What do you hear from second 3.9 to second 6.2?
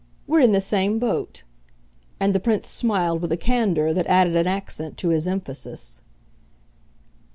that added an accent to his emphasis.